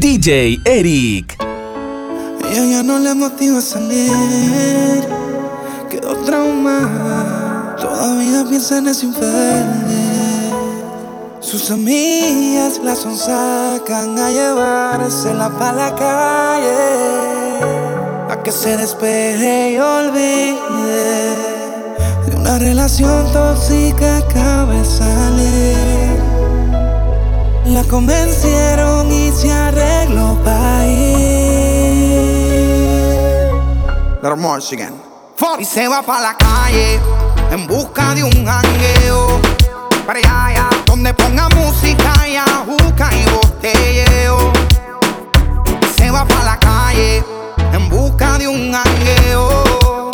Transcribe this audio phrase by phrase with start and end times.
[0.00, 1.36] DJ Eric.
[2.50, 5.04] Ella ya no le motiva salir,
[5.90, 7.76] quedó trauma.
[7.78, 9.90] Todavía piensa en ese infierno.
[11.40, 17.60] Sus amigas la son sacan a llevársela pa' la calle.
[18.30, 21.36] A que se despeje y olvide
[22.26, 26.19] de una relación tóxica acaba de salir.
[27.72, 31.30] La convencieron y se arregló para ir.
[35.58, 36.98] Y se va para la calle
[37.52, 39.40] en busca de un jangueo.
[40.04, 44.52] Para allá, donde ponga música y ajuca y botelleo.
[45.96, 47.24] Se va para la calle
[47.72, 50.10] en busca de un jangueo.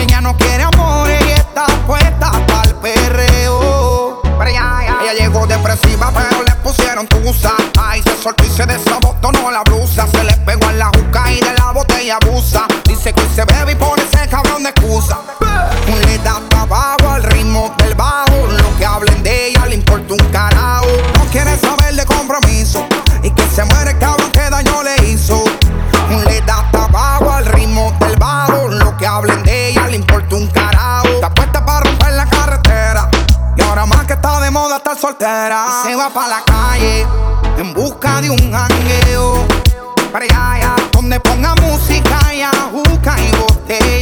[0.00, 4.22] Ella no quiere amor y está puesta para el perreo.
[4.38, 6.12] Para allá, ella llegó depresiva
[7.06, 7.52] tusa.
[7.80, 10.06] Ay, se soltó y se desabotonó la blusa.
[10.08, 12.66] Se le pegó a la juca y de la botella abusa.
[12.86, 15.18] Dice que se bebe y pone ese cabrón de excusa.
[35.00, 37.06] soltera y se va pa' la calle
[37.56, 39.46] en busca de un jangueo.
[40.12, 43.99] Para allá, donde ponga música y ajuca y botella.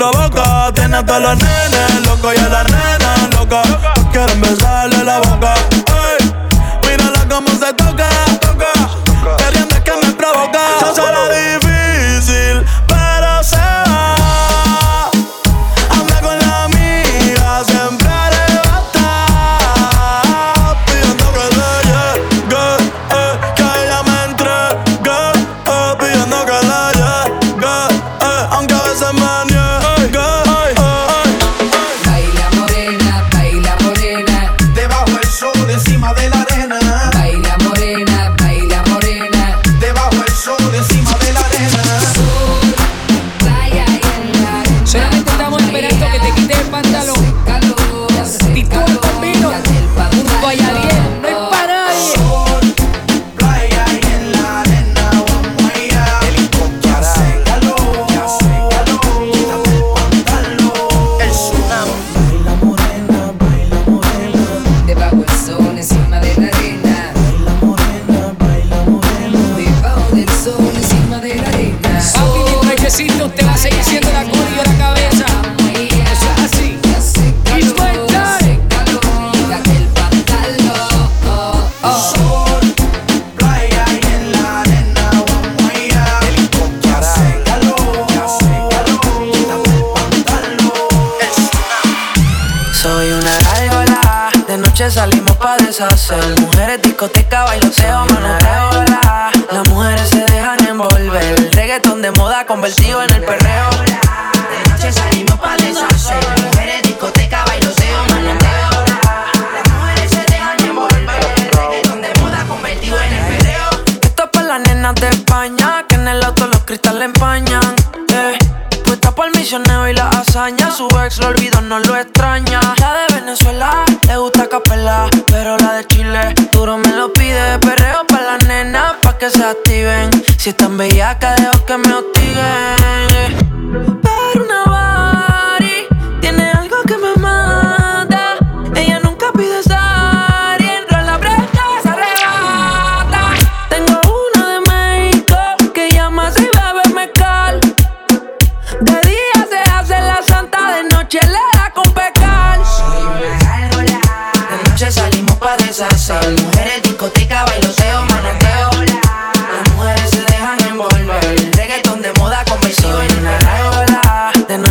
[0.00, 0.72] provoca.
[0.72, 1.79] Tiene hasta los nenes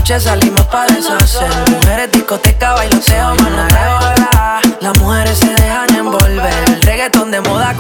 [0.10, 0.39] gárgola.
[0.39, 0.39] De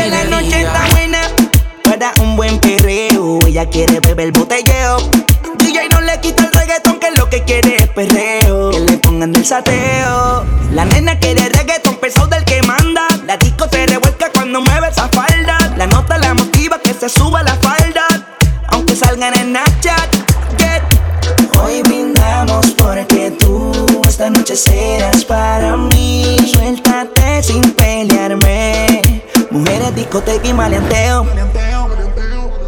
[0.00, 1.20] Que la noche está buena
[1.84, 3.38] para un buen perreo.
[3.46, 4.96] Ella quiere beber botelleo.
[5.58, 8.70] DJ no le quita el reggaetón, que lo que quiere es perreo.
[8.70, 10.46] Que le pongan del sateo.
[10.72, 13.08] La nena quiere reggaetón pesado del que manda.
[13.26, 15.58] La disco se revuelca cuando mueve esa falda.
[15.76, 18.06] La nota la motiva que se suba la falda.
[18.68, 20.16] Aunque salgan en Snapchat.
[20.56, 20.88] Yeah.
[21.62, 23.70] Hoy brindamos porque tú
[24.08, 26.38] esta noche serás para mí.
[26.50, 28.19] Suéltate sin pelearme.
[29.50, 31.26] Mujeres, discoteca y maleanteo.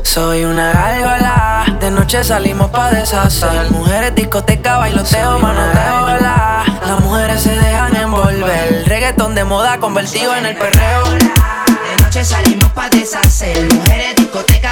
[0.02, 6.64] Soy una gárgola, de noche salimos pa' deshacer Mujeres, discoteca, bailoteo, manoteo, la.
[6.86, 12.70] Las mujeres se dejan envolver reggaetón de moda convertido en el perreo De noche salimos
[12.72, 13.72] pa' deshacer.
[13.72, 14.71] Mujeres, discoteca,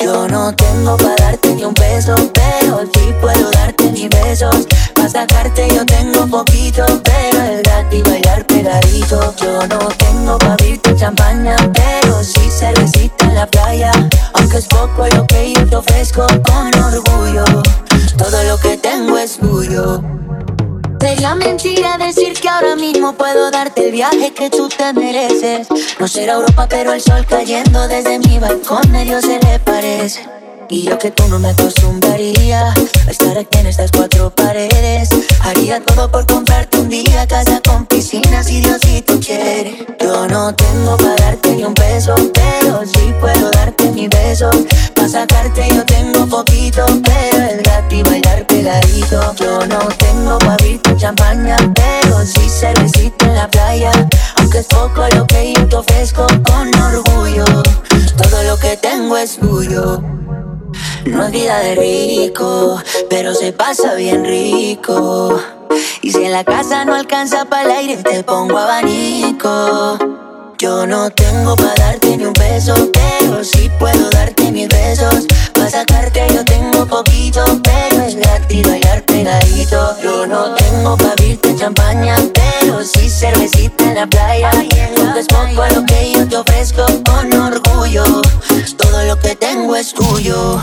[0.00, 4.66] Yo no tengo para darte ni un beso, pero sí puedo darte mis besos.
[4.94, 9.34] Para sacarte yo tengo poquito, pero es gratis bailar pegadito.
[9.42, 13.90] Yo no tengo para abrirte champaña, pero sí cervecita en la playa.
[14.34, 17.44] Aunque es poco lo que yo te ofrezco con orgullo.
[18.16, 20.00] Todo lo que tengo es tuyo.
[21.00, 25.68] Sería mentira decir que ahora mismo puedo darte el viaje que tú te mereces.
[25.98, 30.37] No será Europa, pero el sol cayendo desde mi balcón medio se le parece.
[30.70, 35.08] Y yo que tú no me acostumbraría a estar aquí en estas cuatro paredes.
[35.40, 39.86] Haría todo por comprarte un día casa con piscina si Diosito quiere.
[39.98, 44.54] Yo no tengo para darte ni un peso, pero sí puedo darte mis besos.
[44.94, 49.34] Para sacarte yo tengo poquito, pero es gratis bailar pegadito.
[49.36, 53.90] Yo no tengo para abrirte champaña, pero sí cervecita en la playa.
[54.36, 57.46] Aunque es poco lo que yo te ofrezco con orgullo.
[58.18, 60.02] Todo lo que tengo es tuyo.
[61.08, 65.40] No es vida de rico, pero se pasa bien rico.
[66.02, 69.98] Y si en la casa no alcanza para el aire, te pongo abanico.
[70.58, 75.28] Yo no tengo para darte ni un beso, pero sí puedo darte mis besos.
[75.54, 79.96] Para sacarte yo tengo poquito, pero es gratis bailar pegadito.
[80.02, 84.50] Yo no tengo para abrirte champaña, pero sí cervecita en la playa.
[84.50, 88.20] Aunque es poco lo que yo te ofrezco con orgullo.
[88.76, 90.60] Todo lo que tengo es tuyo.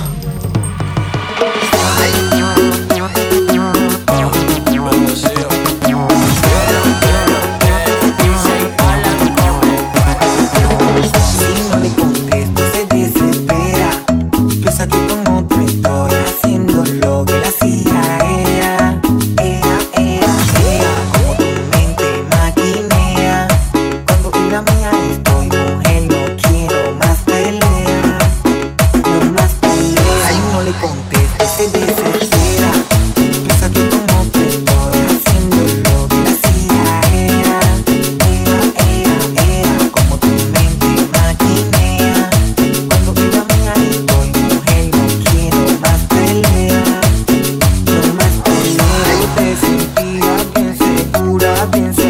[51.46, 52.05] da been.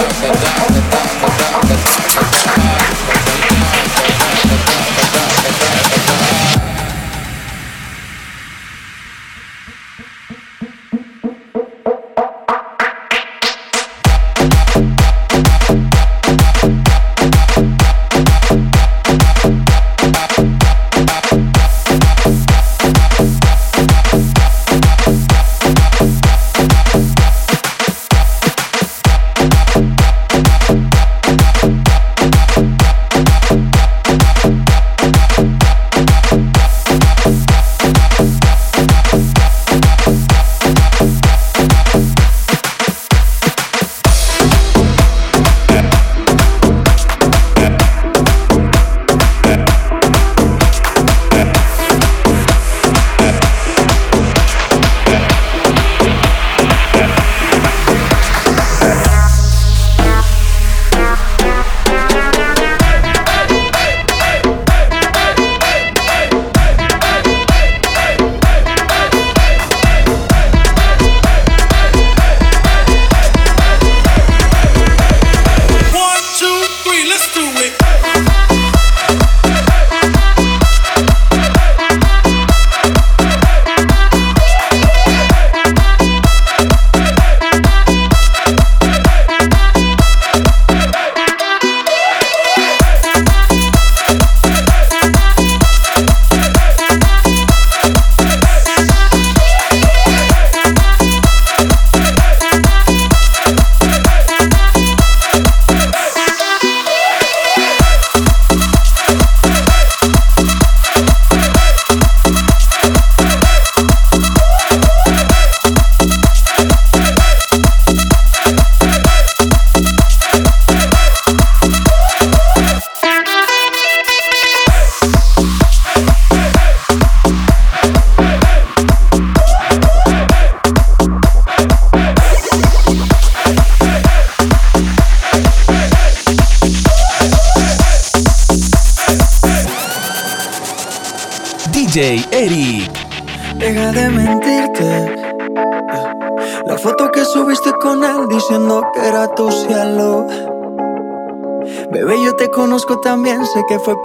[0.00, 0.77] Eric.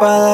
[0.04, 0.33] Para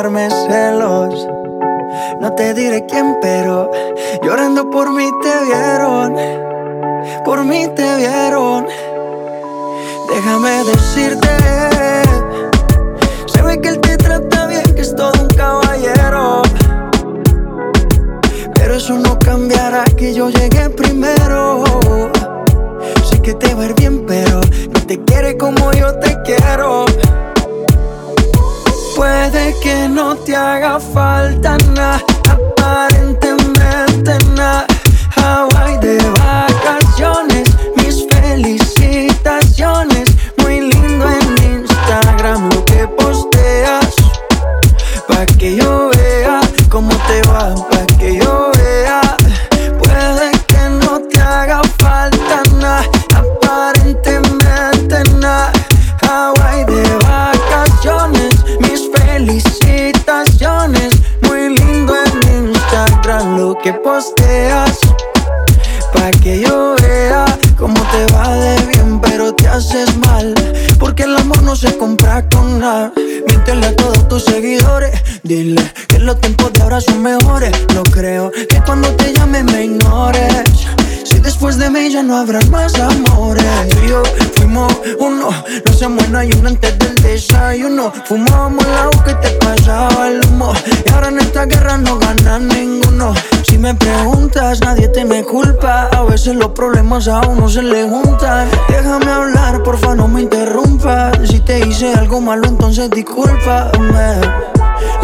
[76.81, 77.51] son mejores.
[77.75, 80.67] No creo que cuando te llame me ignores.
[81.03, 83.43] Si después de mí ya no habrá más amores.
[83.69, 84.03] Tú y yo
[84.35, 85.29] fuimos uno.
[85.65, 87.91] No se muera y uno antes del desayuno.
[88.05, 90.53] Fumábamos la que te pasaba el humo.
[90.85, 93.13] Y ahora en esta guerra no gana ninguno.
[93.43, 95.89] Si me preguntas, nadie te me culpa.
[95.91, 98.47] A veces los problemas a uno se le juntan.
[98.67, 101.17] Déjame hablar, porfa, no me interrumpas.
[101.27, 104.58] Si te hice algo malo, entonces discúlpame.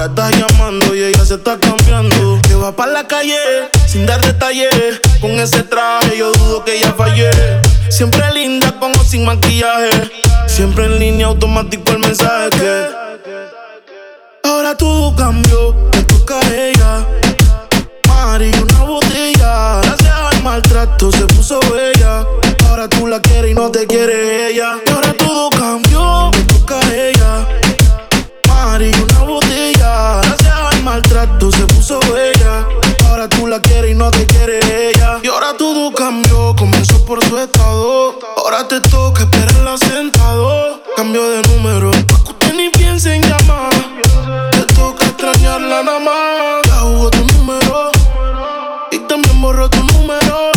[0.00, 2.40] Ahora estás llamando y ella se está cambiando.
[2.48, 3.36] Que va para la calle
[3.86, 4.98] sin dar detalles.
[5.20, 7.30] Con ese traje yo dudo que ella fallé.
[7.90, 10.10] Siempre linda con o sin maquillaje.
[10.46, 12.86] Siempre en línea automático el mensaje.
[14.42, 17.06] Ahora todo cambió, te toca ella.
[18.08, 19.80] Mari, una botella.
[19.82, 22.24] Gracias al maltrato se puso bella.
[22.70, 24.76] Ahora tú la quieres y no te quiere ella.
[24.86, 25.49] Y ahora todo
[33.50, 34.60] la quieres y no te quiere
[34.90, 35.18] ella.
[35.24, 38.16] Y ahora todo cambió, comenzó por su estado.
[38.36, 40.80] Ahora te toca esperarla sentado.
[40.96, 43.72] Cambio de número, pa' que usted ni piense en llamar.
[44.52, 46.62] Te toca extrañarla nada más.
[46.64, 47.90] Ya jugó tu número
[48.92, 50.52] y también borró tu número.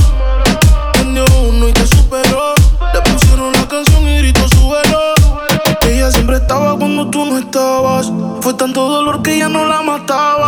[0.94, 2.54] Prendió uno y te superó.
[2.94, 5.16] Le pusieron la canción y gritó súbelo.
[5.82, 8.12] Ella siempre estaba cuando tú no estabas.
[8.42, 10.43] Fue tanto dolor que ya no la mataba.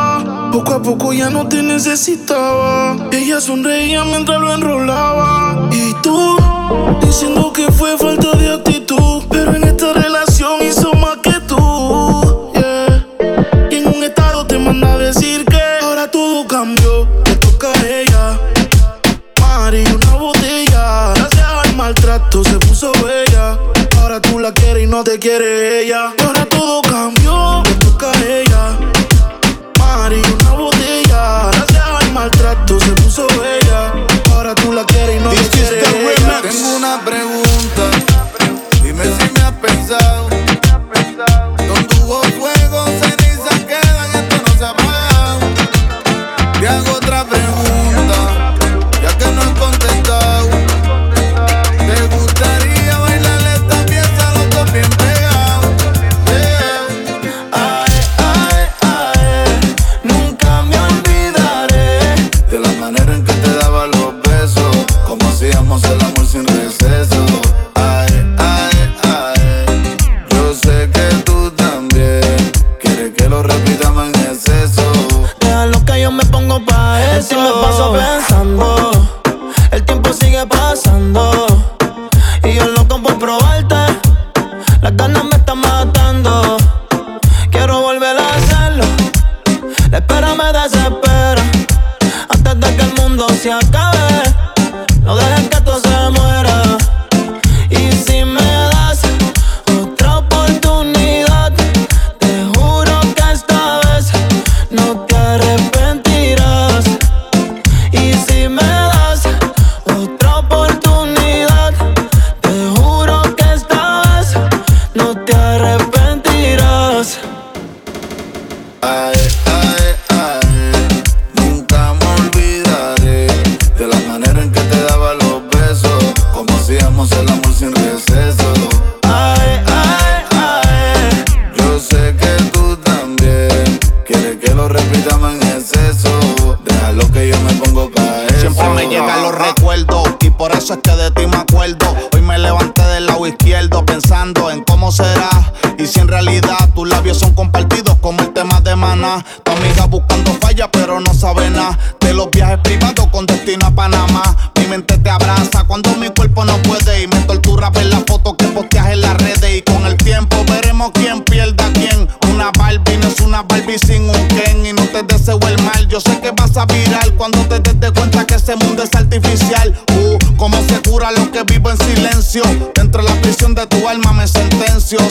[0.66, 2.96] Poco a poco ya no te necesitaba.
[3.12, 5.70] Ella sonreía mientras lo enrolaba.
[5.72, 6.38] Y tú,
[7.02, 9.26] diciendo que fue falta de actitud.
[9.30, 12.52] Pero en esta relación hizo más que tú.
[12.56, 13.06] Yeah.
[13.70, 17.08] Y en un estado te manda a decir que ahora todo cambió.
[17.24, 18.40] Te toca a ella.
[19.42, 21.14] Mari, una botella.
[21.14, 23.60] Gracias al maltrato se puso bella.
[24.02, 26.12] Ahora tú la quieres y no te quiere ella.
[26.26, 27.15] Ahora todo cambió.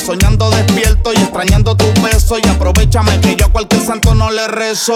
[0.05, 2.37] soñando despierto y extrañando tu beso.
[2.39, 4.95] Y aprovechame que yo a cualquier santo no le rezo.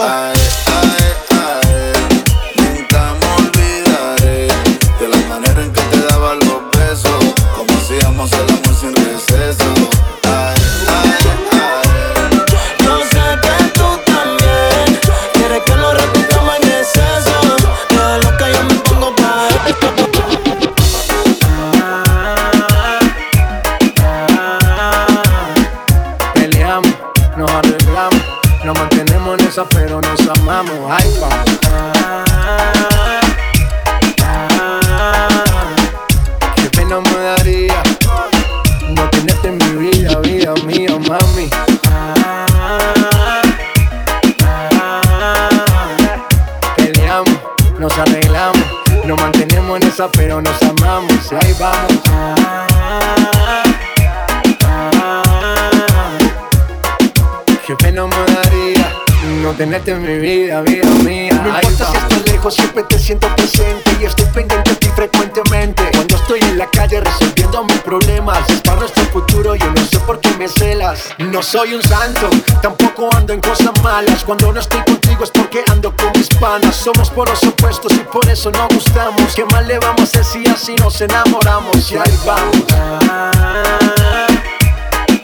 [59.59, 61.33] tenerte en mi vida, vida mía.
[61.43, 65.83] No importa si estás lejos, siempre te siento presente y estoy pendiente de ti frecuentemente.
[65.93, 69.99] Cuando estoy en la calle resolviendo mis problemas, es para nuestro futuro, yo no sé
[70.01, 71.09] por qué me celas.
[71.19, 72.31] No soy un santo,
[72.63, 74.23] tampoco ando en cosas malas.
[74.23, 76.77] Cuando no estoy contigo es porque ando con mis panas.
[76.77, 79.35] Somos por los opuestos y por eso no gustamos.
[79.35, 81.91] ¿Qué más le vamos a decir si nos enamoramos?
[81.91, 82.65] Y ahí vamos.
[82.71, 83.31] Ah, ah,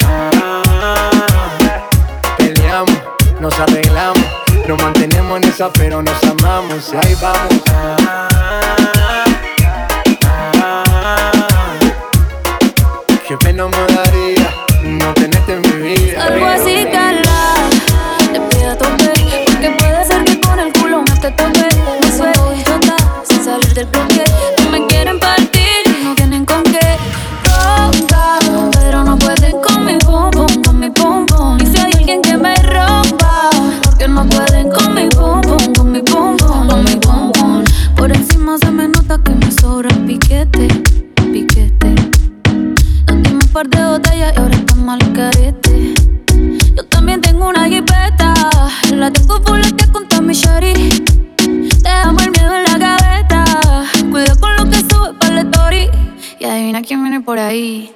[0.03, 1.14] ah, ah
[3.45, 4.25] nos arreglamos.
[4.67, 6.91] Nos mantenemos en esa, pero nos amamos.
[6.95, 8.34] Y ahí vamos.
[57.45, 57.94] right.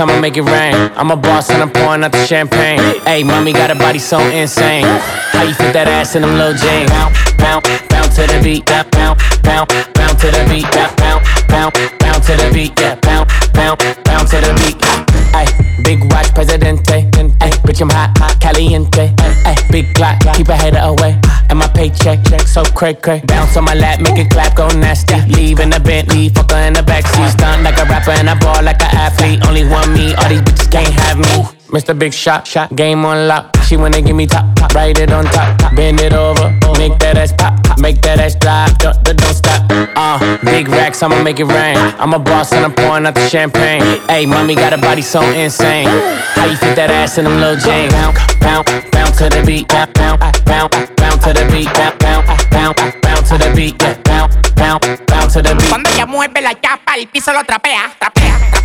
[0.00, 0.74] I'ma make it rain.
[0.96, 2.80] I'm a boss and I'm pouring out the champagne.
[3.04, 4.86] Hey, mommy got a body so insane.
[5.32, 6.88] How you fit that ass in them little jeans?
[6.90, 8.64] Bounce, bounce, bounce to the beat.
[8.66, 10.64] Yeah, bounce, bounce, bounce to the beat.
[10.74, 12.72] Yeah, bounce, bounce, bounce to the beat.
[12.80, 14.80] Yeah, bounce, bounce, bounce to the beat.
[15.36, 15.46] Ay,
[15.84, 17.10] big watch, presidente.
[17.70, 19.14] Bitch, I'm hot, hot, caliente.
[19.46, 21.16] Ay, big clock, keep a hater away.
[21.50, 23.22] And my paycheck, check so cray cray.
[23.26, 25.20] Bounce on my lap, make it clap, go nasty.
[25.30, 27.30] Leave in the Bentley, fuck her in the backseat.
[27.30, 29.46] Stunned like a rapper and I ball like an athlete.
[29.46, 31.59] Only one me, all these bitches can't have me.
[31.70, 31.96] Mr.
[31.96, 33.56] Big Shot, shot, game on lock.
[33.66, 35.76] She wanna give me top, top, write it on top, top.
[35.76, 37.78] bend it over, make that ass pop, pop.
[37.78, 39.64] make that ass drop, don't, don't stop.
[39.94, 41.76] Uh, big racks, I'ma make it rain.
[41.98, 43.82] I'm a boss and I'm pouring out the champagne.
[44.08, 45.86] Hey, mommy got a body so insane.
[46.34, 47.92] How you fit that ass in them little jeans?
[47.92, 52.26] Bounce, bounce, bounce to the beat, bounce, bounce, bounce, bounce to the beat, bounce, bounce,
[52.50, 55.68] bounce, bounce to the beat, yeah, bounce, bounce, bounce to the beat.
[55.68, 58.59] Cuando ella mueve la chapa, el piso lo trapea, trapea, trapea,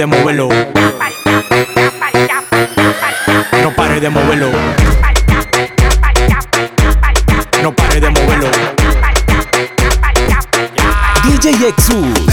[0.00, 0.48] de moverlo.
[3.62, 4.50] No pare de moverlo.
[7.62, 8.48] No pare de moverlo.
[11.24, 12.29] DJ Exus.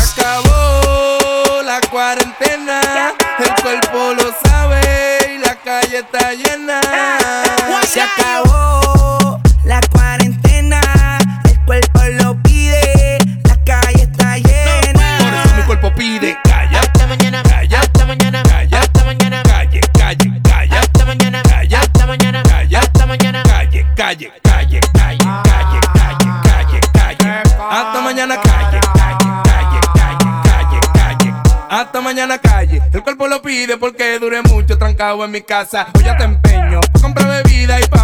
[33.87, 35.87] Porque dure mucho trancado en mi casa.
[35.95, 37.96] Hoy ya te empeño pa' comprar bebida y pa'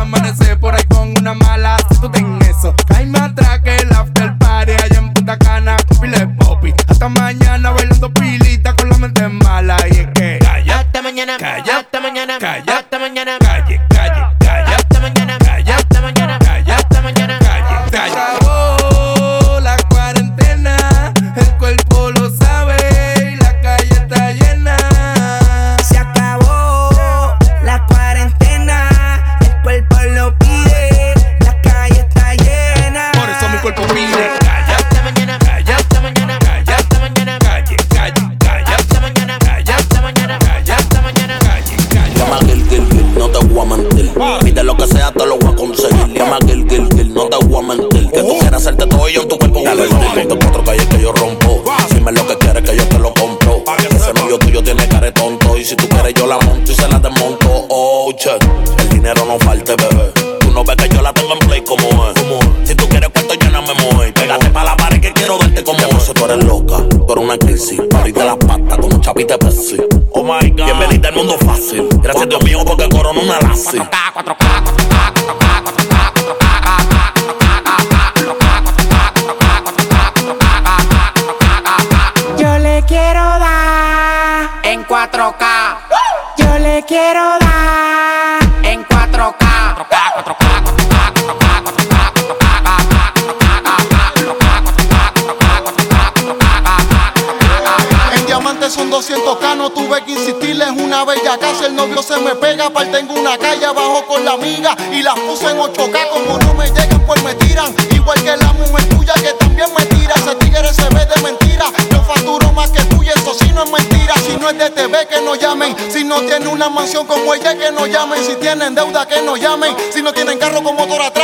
[105.54, 107.74] en 8k, como no me llegan, pues me tiran.
[107.92, 110.16] Igual que la mujer tuya que también me tira.
[110.16, 111.66] Ese tigre se ve de mentira.
[111.92, 114.14] Yo facturo más que tú eso sí no es mentira.
[114.26, 115.76] Si no es de TV, que no llamen.
[115.92, 118.24] Si no tiene una mansión como ella, que no llamen.
[118.26, 119.76] Si tienen deuda, que no llamen.
[119.94, 121.23] Si no tienen carro con motor atrás,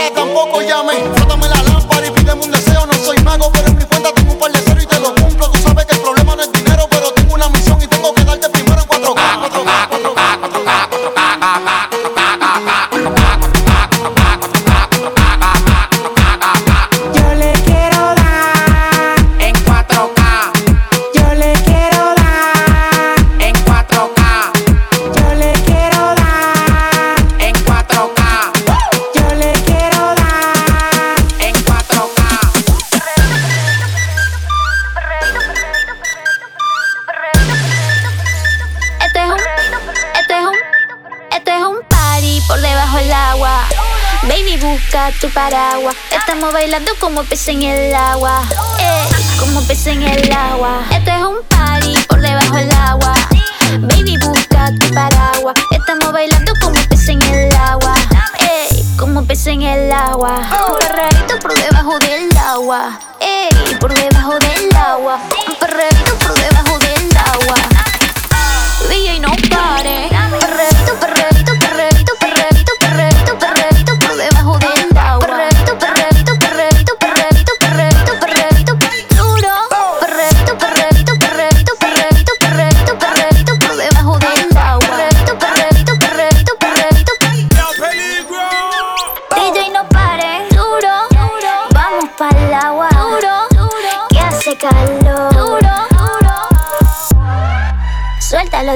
[45.50, 48.44] Estamos bailando como peces en el agua.
[48.80, 49.10] Eh,
[49.40, 50.84] como peces en el agua.
[50.92, 53.14] Este es un party por debajo del agua.
[53.80, 55.56] Baby, busca tu paraguas.
[55.72, 57.96] Estamos bailando como peces en el agua.
[58.38, 60.36] Ey, como peces en el agua.
[60.70, 63.00] Un perreíto por debajo del agua.
[63.20, 65.20] Ey, por debajo del agua.
[65.48, 67.56] Un por debajo del agua.
[68.88, 70.10] DJ no pare.
[70.40, 71.19] Perreíto, perreíto,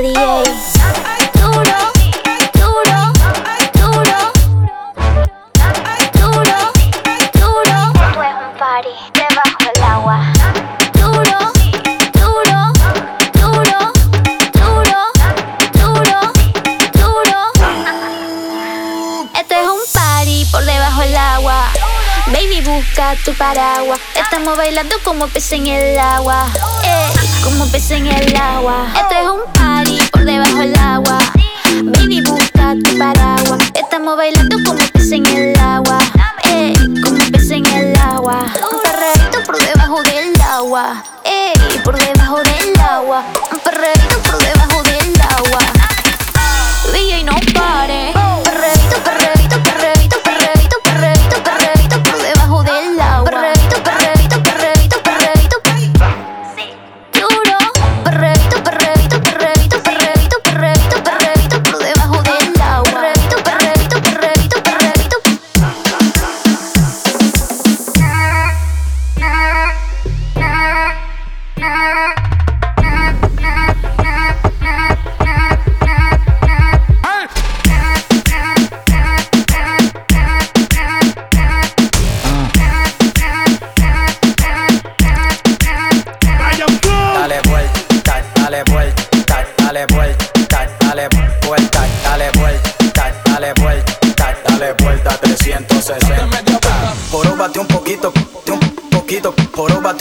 [0.02, 0.16] DJ.
[1.34, 1.80] Duro,
[2.54, 3.12] duro,
[3.74, 4.32] duro.
[6.14, 6.58] Duro,
[7.38, 7.94] duro.
[7.94, 10.18] Esto es un party debajo del agua.
[10.94, 11.40] Duro,
[12.14, 12.60] duro,
[13.34, 13.82] duro,
[14.54, 15.00] duro,
[15.74, 16.20] duro,
[16.94, 17.40] duro.
[19.36, 21.70] Esto es un party por debajo del agua.
[22.28, 24.00] Baby, busca tu paraguas.
[24.16, 26.48] Estamos bailando como peces en el agua.
[26.84, 27.14] Eh,
[27.44, 28.88] como peces en el agua.
[28.96, 29.54] Esto es un
[30.54, 31.20] debajo del agua.
[31.84, 33.60] Baby, busca tu paraguas.
[33.74, 35.98] Estamos bailando como peces en el agua.
[36.46, 36.74] Eh,
[37.04, 38.46] como peces en el agua.
[38.72, 41.04] Un perreíto por debajo del agua.
[41.26, 43.24] Eh, por debajo del agua.
[43.52, 45.60] Un perreíto por debajo del agua.
[46.94, 48.33] DJ no pare.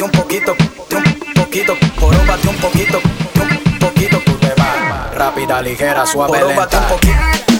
[0.03, 5.15] Un poquito, un poquito, poróbate un poquito, un poquito, tú te vas.
[5.15, 6.79] Rápida, ligera, suave, lenta.
[6.79, 7.52] un poquito,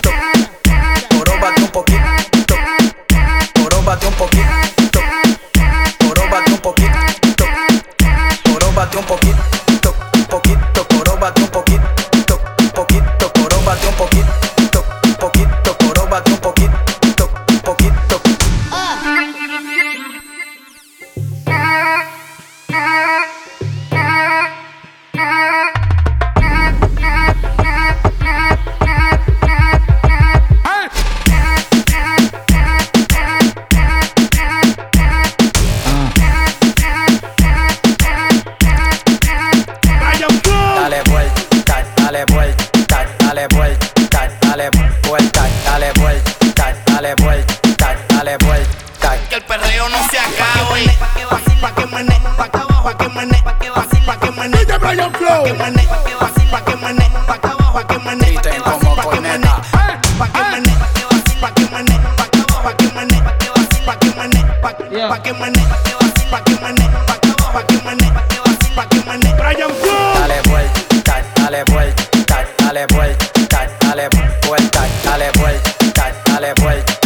[73.53, 74.09] vuelta, dale
[74.49, 76.99] vuelta, dale vuelta, dale vuelta,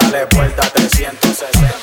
[0.00, 1.74] dale vuelta 360.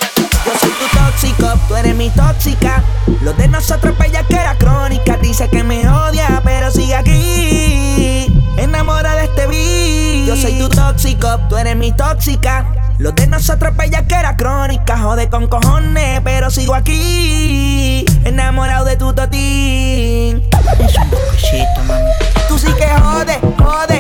[0.46, 2.84] Yo soy tu tóxico, tú eres mi tóxica.
[3.22, 5.18] Lo de nosotros bella que era crónica.
[5.18, 8.26] Dice que me odia, pero sigue aquí.
[8.58, 10.28] Enamora de este beat.
[10.28, 12.66] Yo soy tu tóxico, tú eres mi tóxica.
[12.98, 14.98] Lo de nosotros bella que era crónica.
[14.98, 18.06] Jode con cojones, pero sigo aquí.
[18.24, 20.48] Enamorado de tu totín.
[20.80, 22.12] Es un besito, mami.
[22.48, 23.91] Tú sí que jode, jode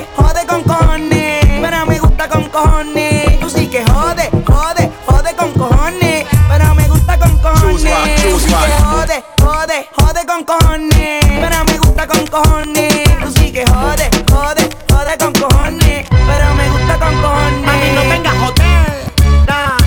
[9.51, 11.25] jode, jode, con cojones.
[11.41, 13.03] Pero me gusta con cojones.
[13.21, 16.07] Tú sí que jode, jode, jode con cojones.
[16.09, 17.65] Pero me gusta con cojones.
[17.65, 19.11] Mami, no vengas a joder,
[19.47, 19.77] nah.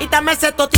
[0.00, 0.73] Y dame ese totito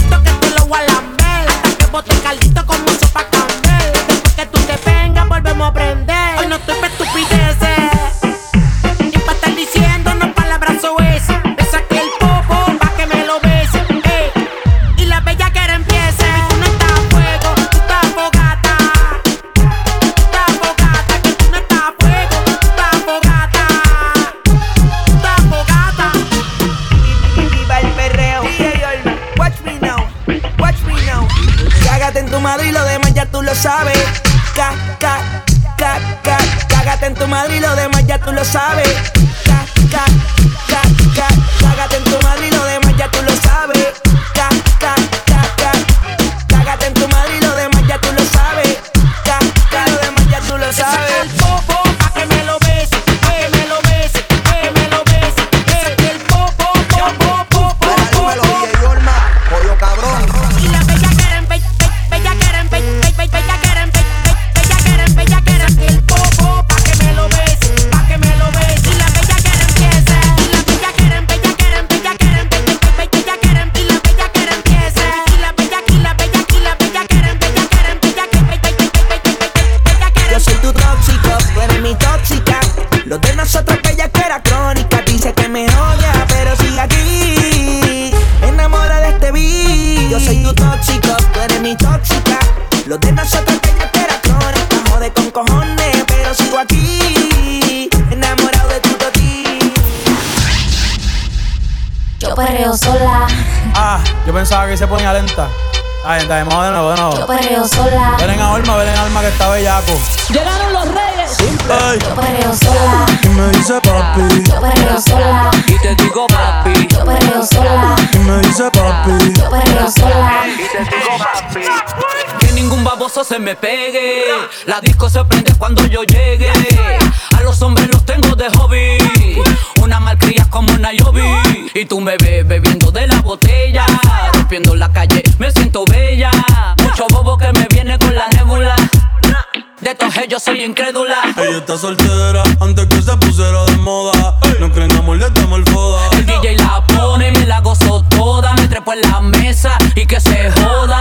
[141.66, 144.38] está soltera antes que se pusiera de moda.
[144.60, 146.00] No creen amor, le damos el foda.
[146.12, 148.54] El DJ la pone y me la gozo toda.
[148.54, 151.00] Me trepo en la mesa y que se joda.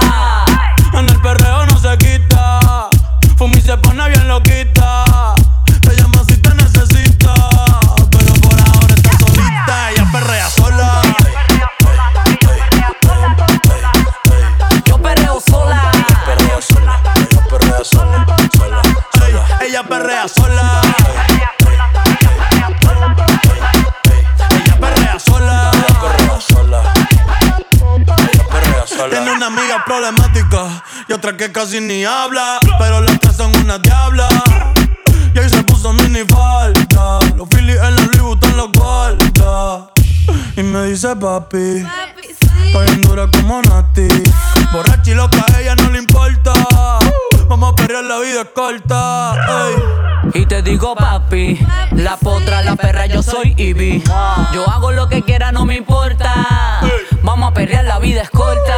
[0.93, 2.89] En el perreo no se quita.
[3.37, 5.04] Fumi se pone bien loquita
[31.07, 32.59] y otra que casi ni habla.
[32.79, 34.27] Pero las tres son una diabla.
[35.33, 37.19] Y ahí se puso mini falta.
[37.35, 39.87] Los Phillies en los Louis en los guarda.
[40.55, 41.83] Y me dice papi.
[41.83, 42.27] papi.
[42.67, 44.07] Estoy en dura como Nati.
[44.33, 44.69] Ah.
[44.71, 46.53] Borracha loca, a ella no le importa.
[47.47, 49.35] Vamos a perder la vida corta.
[50.33, 51.59] Y te digo papi,
[51.91, 54.03] la potra, la perra, yo soy Ivy.
[54.53, 56.33] Yo hago lo que quiera, no me importa.
[57.21, 58.77] Vamos a perrear, la vida es corta.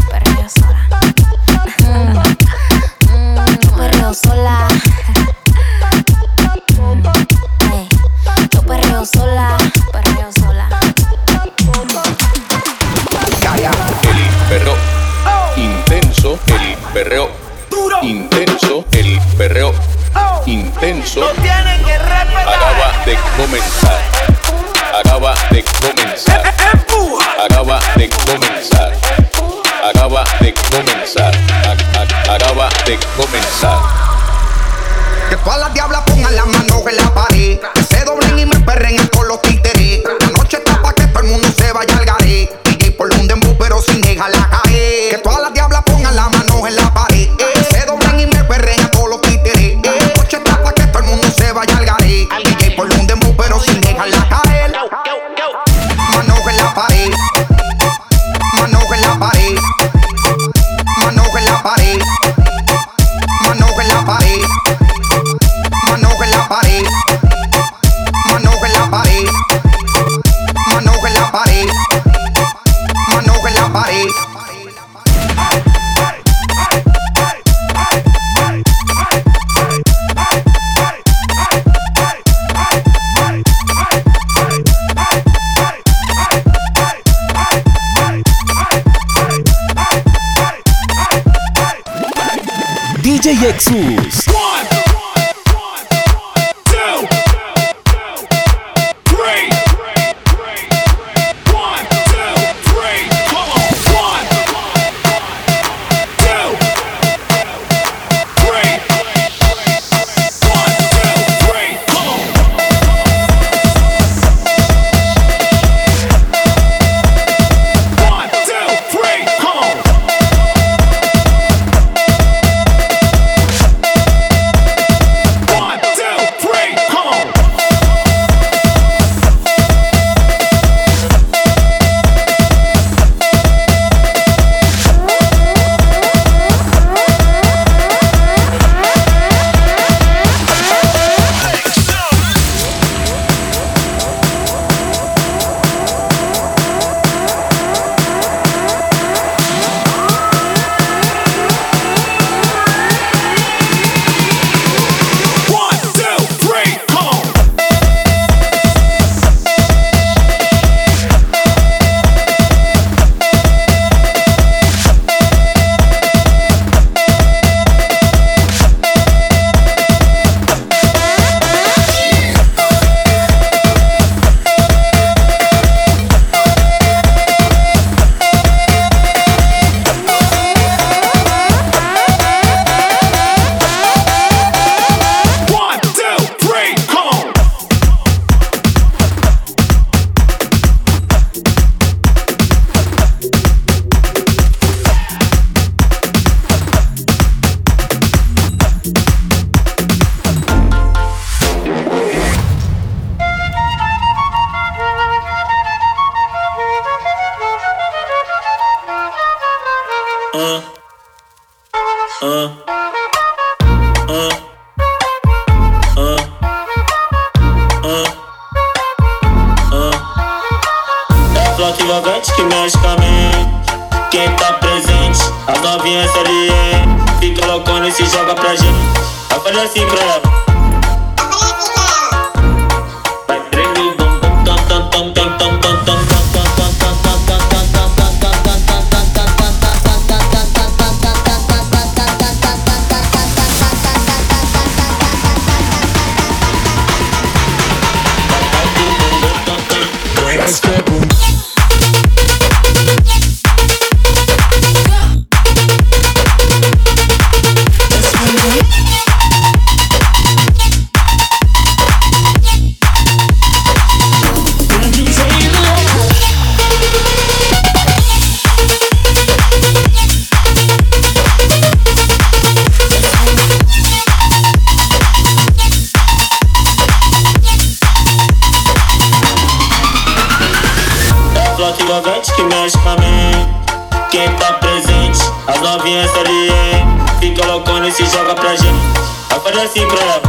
[289.71, 290.21] assim, bro.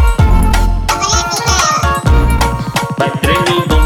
[2.96, 3.81] Vai tremendo.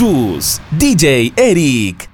[0.00, 2.09] DJ Exus, DJ Eric.